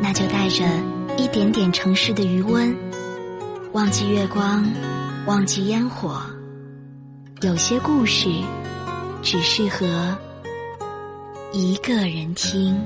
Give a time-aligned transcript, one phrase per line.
[0.00, 0.64] 那就带着
[1.16, 2.76] 一点点城市的余温，
[3.72, 4.64] 忘记月光，
[5.26, 6.20] 忘记烟火。
[7.42, 8.28] 有些故事
[9.22, 10.16] 只适合
[11.52, 12.78] 一个人听。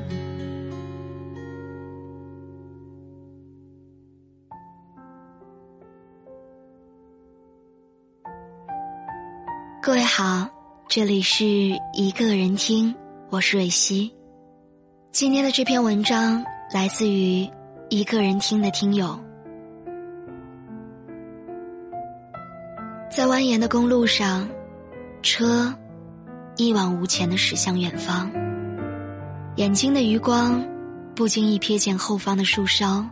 [9.82, 10.48] 各位好，
[10.88, 11.44] 这里是
[11.92, 12.94] 一个人听，
[13.30, 14.12] 我是蕊希。
[15.10, 16.44] 今天的这篇文章。
[16.72, 17.50] 来自于
[17.88, 19.18] 一个人听的听友，
[23.10, 24.48] 在蜿蜒的公路上，
[25.20, 25.74] 车
[26.56, 28.30] 一往无前的驶向远方，
[29.56, 30.64] 眼睛的余光
[31.16, 33.04] 不经意瞥见后方的树梢，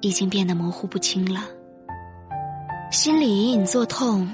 [0.00, 1.42] 已经变得模糊不清了。
[2.90, 4.28] 心里隐隐作痛，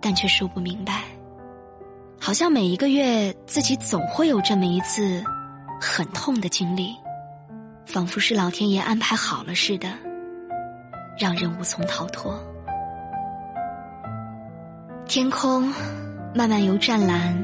[0.00, 1.02] 但却说不明白，
[2.20, 5.24] 好像每一个月自己总会有这么一次
[5.80, 6.94] 很痛的经历。
[7.84, 9.88] 仿佛是老天爷安排好了似的，
[11.18, 12.42] 让人无从逃脱。
[15.06, 15.72] 天空
[16.34, 17.36] 慢慢由湛蓝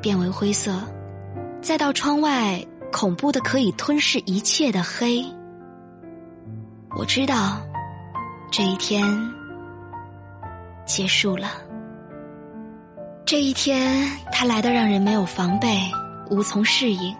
[0.00, 0.80] 变为灰色，
[1.60, 5.24] 再到窗外恐怖的可以吞噬一切的黑。
[6.96, 7.60] 我知道，
[8.50, 9.04] 这一天
[10.86, 11.48] 结束了。
[13.26, 15.78] 这一天，它来的让人没有防备，
[16.30, 17.14] 无从适应。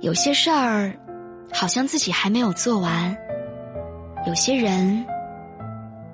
[0.00, 0.94] 有些事儿，
[1.52, 3.16] 好像自己还没有做完；
[4.26, 5.04] 有些人，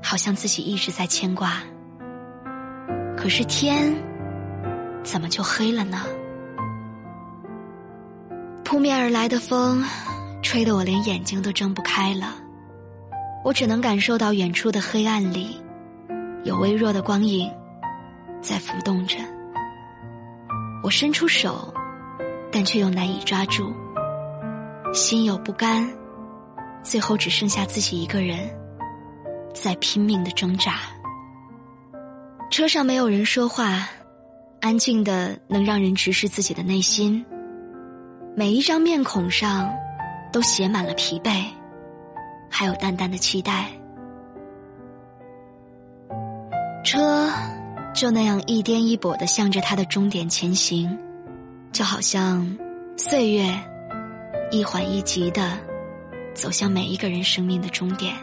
[0.01, 1.61] 好像自己一直在牵挂。
[3.17, 3.93] 可是天，
[5.03, 6.05] 怎么就黑了呢？
[8.65, 9.85] 扑面而来的风，
[10.43, 12.37] 吹得我连眼睛都睁不开了。
[13.45, 15.61] 我只能感受到远处的黑暗里，
[16.45, 17.53] 有微弱的光影
[18.41, 19.17] 在浮动着。
[20.85, 21.75] 我伸出手。
[22.53, 23.73] 但却又难以抓住，
[24.93, 25.91] 心有不甘，
[26.83, 28.39] 最后只剩下自己一个人，
[29.55, 30.81] 在拼命的挣扎。
[32.51, 33.89] 车上没有人说话，
[34.61, 37.25] 安静的能让人直视自己的内心。
[38.37, 39.73] 每一张面孔上，
[40.31, 41.45] 都写满了疲惫，
[42.51, 43.71] 还有淡淡的期待。
[46.85, 47.31] 车
[47.95, 50.99] 就那样一颠一跛的向着它的终点前行。
[51.73, 52.47] 就好像
[52.97, 53.59] 岁月
[54.51, 55.59] 一缓一急的
[56.35, 58.15] 走向每一个人生命的终点。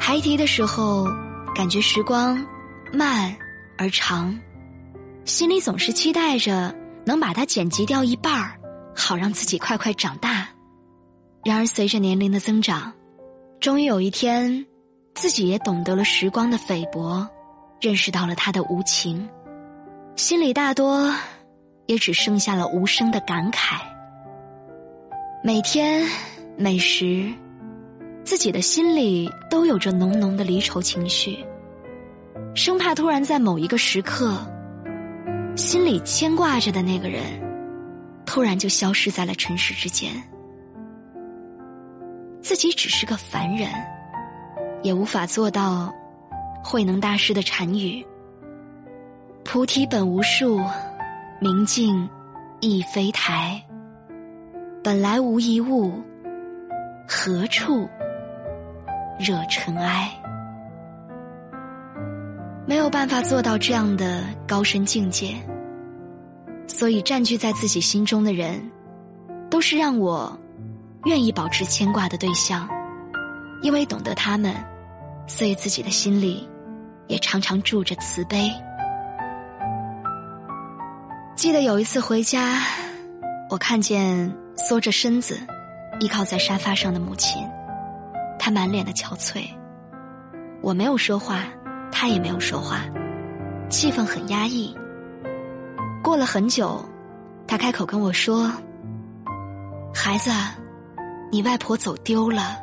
[0.00, 1.06] 孩提的时候，
[1.54, 2.44] 感觉时光
[2.92, 3.36] 慢
[3.76, 4.38] 而长，
[5.24, 8.58] 心里总是期待着能把它剪辑掉一半儿，
[8.94, 10.48] 好让自己快快长大。
[11.44, 12.92] 然而随着年龄的增长，
[13.60, 14.64] 终于有一天，
[15.14, 17.28] 自己也懂得了时光的菲薄，
[17.80, 19.28] 认识到了它的无情，
[20.16, 21.12] 心里大多。
[21.86, 23.80] 也只剩下了无声的感慨。
[25.42, 26.04] 每天
[26.56, 27.32] 每时，
[28.24, 31.44] 自己的心里都有着浓浓的离愁情绪，
[32.54, 34.36] 生怕突然在某一个时刻，
[35.54, 37.22] 心里牵挂着的那个人，
[38.24, 40.10] 突然就消失在了尘世之间。
[42.42, 43.68] 自己只是个凡人，
[44.82, 45.92] 也无法做到
[46.64, 48.04] 慧能大师的禅语
[49.44, 50.60] ：“菩提本无树。”
[51.38, 52.08] 明镜
[52.60, 53.62] 亦非台，
[54.82, 56.02] 本来无一物，
[57.06, 57.86] 何处
[59.18, 60.10] 惹尘埃？
[62.66, 65.34] 没有办法做到这样的高深境界，
[66.66, 68.70] 所以占据在自己心中的人，
[69.50, 70.34] 都是让我
[71.04, 72.66] 愿意保持牵挂的对象，
[73.60, 74.54] 因为懂得他们，
[75.26, 76.48] 所以自己的心里
[77.08, 78.50] 也常常住着慈悲。
[81.36, 82.62] 记得有一次回家，
[83.50, 85.38] 我看见缩着身子
[86.00, 87.46] 依靠在沙发上的母亲，
[88.38, 89.44] 她满脸的憔悴。
[90.62, 91.44] 我没有说话，
[91.92, 92.80] 她也没有说话，
[93.68, 94.74] 气氛很压抑。
[96.02, 96.82] 过了很久，
[97.46, 98.50] 她开口跟我说
[99.94, 100.30] ：“孩子，
[101.30, 102.56] 你外婆走丢了。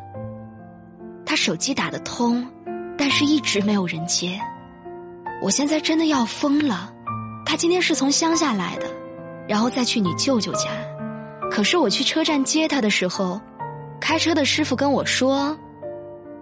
[1.28, 2.44] 她手机打得通，
[2.98, 4.40] 但是一直没有人接。
[5.44, 6.92] 我现在真的要疯了。”
[7.46, 8.88] 他今天是从乡下来的，
[9.48, 10.70] 然后再去你舅舅家，
[11.52, 13.40] 可是我去车站接他的时候，
[14.00, 15.58] 开车的师傅跟我说，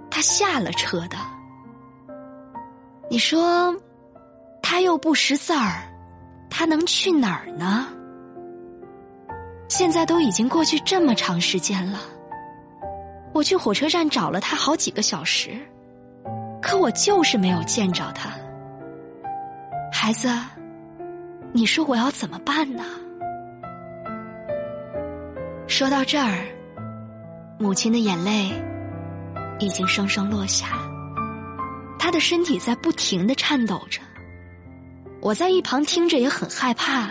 [0.10, 1.18] 他下了车的。
[3.10, 3.76] 你说，
[4.62, 5.84] 他又不识字儿，
[6.50, 7.88] 他能去哪儿呢？
[9.68, 12.00] 现在都已经过去这么长时间了，
[13.34, 15.52] 我去火车站找了他好几个小时，
[16.62, 18.30] 可我就是没有见着他。
[19.92, 20.30] 孩子，
[21.54, 22.84] 你说我要怎么办呢？
[25.68, 26.46] 说到这儿，
[27.60, 28.52] 母亲的眼泪
[29.60, 30.68] 已经生生落下，
[32.00, 34.02] 她的身体在不停的颤抖着。
[35.22, 37.10] 我在一旁听着也很害怕。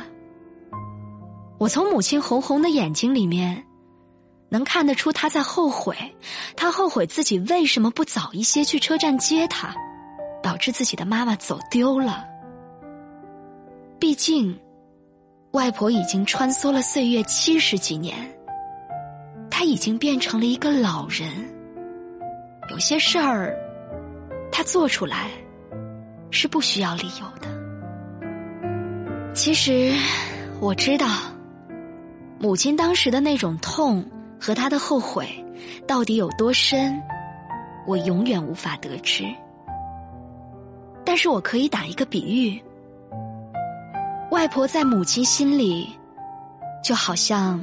[1.58, 3.62] 我从母亲红红的眼睛里面，
[4.48, 5.94] 能看得出她在后悔，
[6.56, 9.74] 她后悔自己为什么不早一些去车站接她，
[10.42, 12.24] 导致自己的妈妈走丢了。
[14.00, 14.58] 毕竟，
[15.50, 18.16] 外婆已经穿梭了岁月七十几年，
[19.50, 21.28] 她已经变成了一个老人。
[22.70, 23.54] 有些事儿，
[24.50, 25.28] 她做出来
[26.30, 27.48] 是不需要理由的。
[29.34, 29.92] 其实，
[30.60, 31.06] 我知道。
[32.38, 34.02] 母亲当时的那种痛
[34.40, 35.28] 和她的后悔，
[35.86, 36.98] 到底有多深，
[37.86, 39.24] 我永远无法得知。
[41.04, 42.58] 但是我可以打一个比喻：
[44.30, 45.88] 外婆在母亲心里，
[46.82, 47.62] 就好像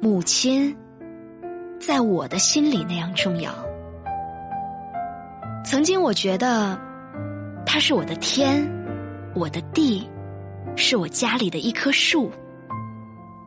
[0.00, 0.76] 母亲
[1.80, 3.52] 在我的心里那样重要。
[5.64, 6.78] 曾经我觉得，
[7.64, 8.68] 她是我的天，
[9.34, 10.08] 我的地，
[10.76, 12.30] 是我家里的一棵树。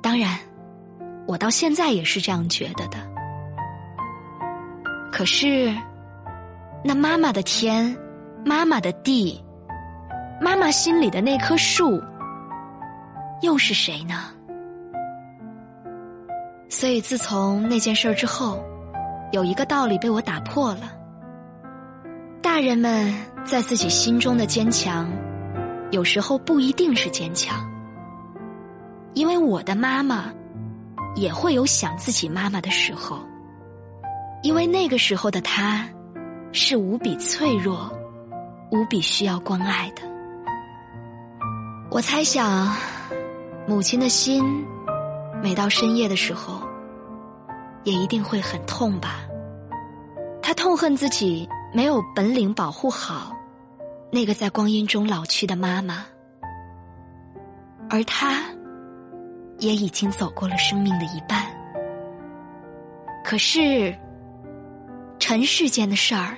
[0.01, 0.37] 当然。
[1.27, 2.99] 我到现在也是这样觉得的。
[5.11, 5.75] 可是，
[6.83, 7.97] 那妈妈的天，
[8.45, 9.43] 妈妈的地，
[10.39, 11.99] 妈妈心里的那棵树，
[13.41, 14.31] 又是谁呢？
[16.69, 18.63] 所以，自从那件事之后，
[19.31, 20.91] 有一个道理被我打破了：
[22.41, 25.09] 大人们在自己心中的坚强，
[25.91, 27.65] 有时候不一定是坚强，
[29.13, 30.31] 因为我的妈妈。
[31.17, 33.21] 也会有想自己妈妈的时候，
[34.43, 35.87] 因为那个时候的她，
[36.51, 37.89] 是无比脆弱、
[38.69, 40.01] 无比需要关爱的。
[41.89, 42.67] 我猜想，
[43.67, 44.43] 母亲的心，
[45.41, 46.61] 每到深夜的时候，
[47.83, 49.21] 也一定会很痛吧。
[50.41, 53.35] 她痛恨自己没有本领保护好
[54.11, 56.05] 那个在光阴中老去的妈妈，
[57.89, 58.43] 而她。
[59.57, 61.45] 也已经走过了生命的一半，
[63.23, 63.95] 可是，
[65.17, 66.35] 尘世间的事儿，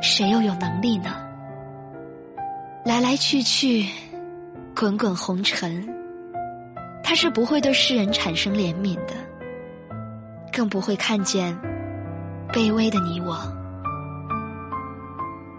[0.00, 1.14] 谁又有能力呢？
[2.86, 3.86] 来来去去，
[4.74, 5.86] 滚滚红尘，
[7.04, 9.14] 他是不会对世人产生怜悯的，
[10.52, 11.56] 更不会看见
[12.52, 13.36] 卑微的你我。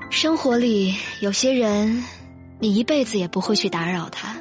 [0.09, 2.03] 生活里有些人，
[2.59, 4.35] 你一辈子也不会去打扰他，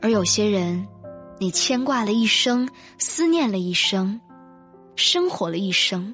[0.00, 0.86] 而有些人。
[1.40, 2.68] 你牵挂了一生，
[2.98, 4.20] 思念了一生，
[4.96, 6.12] 生活了一生，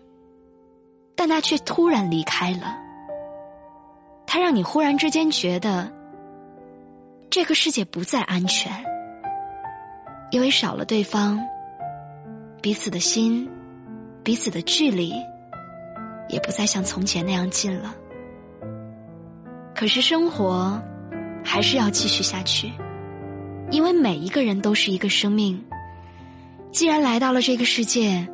[1.17, 2.77] 但他却突然离开了。
[4.27, 5.91] 他让你忽然之间觉得，
[7.35, 8.71] 这个世界不再安全，
[10.31, 11.45] 因为少了对方，
[12.63, 13.51] 彼此的心，
[14.23, 15.13] 彼此的距离，
[16.29, 17.93] 也不再像从前那样近了。
[19.75, 20.81] 可是生活，
[21.45, 22.71] 还是要继续下去。
[23.69, 25.61] 因为每一个人都是一个生命，
[26.71, 28.25] 既然来到了这个世界，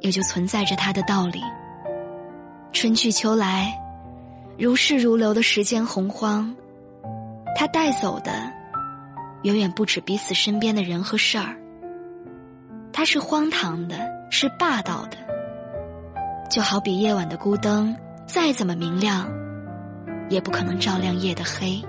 [0.00, 1.40] 也就存在着它的道理。
[2.70, 3.72] 春去秋来，
[4.58, 6.54] 如是如流的时间洪荒，
[7.58, 8.52] 它带走的，
[9.42, 11.56] 远远不止彼此身边的人和事儿。
[12.92, 13.96] 它是荒唐的，
[14.30, 15.16] 是霸道的，
[16.50, 17.96] 就好比夜晚的孤灯，
[18.26, 19.26] 再怎么明亮，
[20.28, 21.82] 也不可能照亮夜的黑。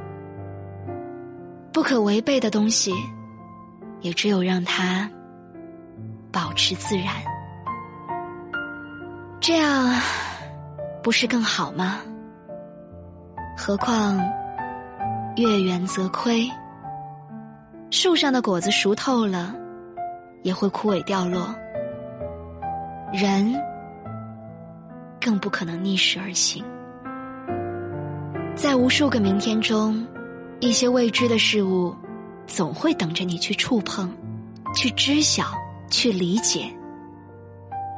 [1.73, 2.93] 不可违背的东西，
[3.99, 5.09] 也只有让它
[6.31, 7.13] 保持自然，
[9.41, 10.01] 这样
[11.03, 11.99] 不是更好吗？
[13.57, 14.17] 何况
[15.37, 16.49] 月圆则亏，
[17.91, 19.53] 树上的果子熟透了，
[20.41, 21.53] 也会枯萎掉落。
[23.13, 23.53] 人
[25.21, 26.65] 更不可能逆势而行，
[28.55, 30.05] 在无数个明天中。
[30.59, 31.95] 一些未知的事物，
[32.47, 34.11] 总会等着你去触碰、
[34.73, 35.43] 去知晓、
[35.87, 36.65] 去理解，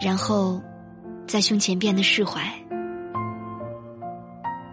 [0.01, 0.61] 然后
[1.25, 2.41] 在胸前变得释怀。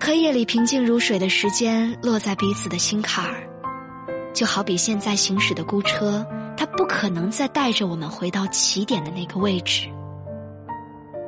[0.07, 3.43] 可夜里平静如水的时间落在彼此的心坎儿，
[4.33, 6.25] 就好比现在行驶的孤车，
[6.57, 9.89] 它不可能再带着我们回到起点的那个位置，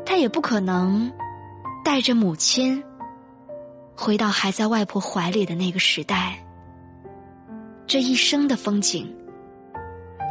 [0.07, 1.13] 他也不可能
[1.85, 2.81] 带着母亲
[3.97, 6.39] 回到还在外婆怀里的那个时代。
[7.85, 9.13] 这一生的风景，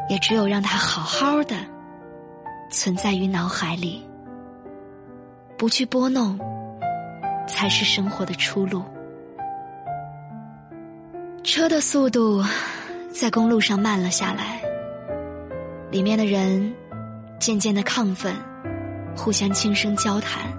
[0.09, 1.57] 也只有让他好好的
[2.71, 4.01] 存在于脑海里，
[5.57, 6.39] 不去拨弄，
[7.47, 8.83] 才是生活的出路。
[11.43, 12.43] 车的速度
[13.11, 14.61] 在公路上慢了下来。
[15.89, 16.75] 里面的人
[17.39, 18.35] 渐渐的亢奋，
[19.15, 20.51] 互相轻声交谈。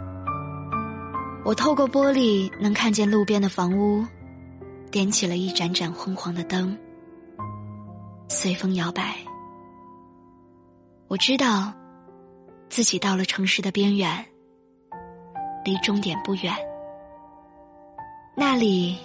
[1.44, 4.04] 我透过玻璃能看见路边的房屋，
[4.90, 6.76] 点起了一盏盏昏黄的灯，
[8.28, 9.16] 随风摇摆。
[11.08, 11.72] 我知道，
[12.70, 14.24] 自己到了城市的边缘，
[15.64, 16.54] 离终点不远。
[18.40, 18.96] 那里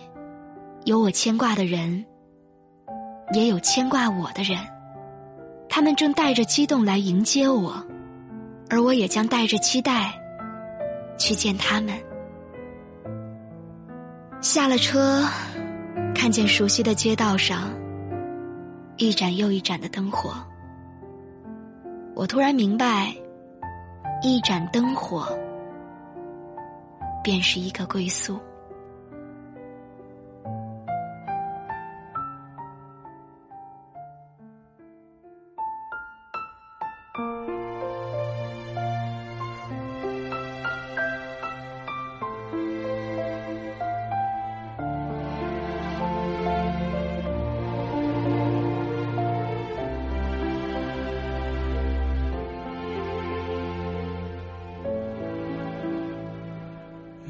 [0.85, 2.05] 有我牵挂的人，
[3.33, 4.55] 也有牵挂我的人。
[5.67, 7.83] 他们正带着激动来迎接我，
[8.69, 10.13] 而我也将带着期待
[11.17, 11.99] 去见他们。
[14.39, 15.23] 下了车，
[16.13, 17.73] 看见熟悉的街道上
[18.97, 20.35] 一盏又一盏的灯火，
[22.13, 23.11] 我突然明白，
[24.21, 25.27] 一盏灯火
[27.23, 28.39] 便是一个归宿。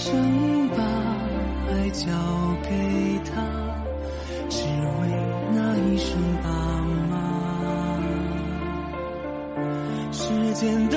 [0.00, 0.76] 生把
[1.70, 2.06] 爱交
[2.62, 2.68] 给
[3.24, 3.42] 他，
[4.48, 5.00] 只为
[5.52, 6.10] 那一声
[6.42, 6.48] 爸
[7.10, 7.12] 妈。
[10.12, 10.96] 时间都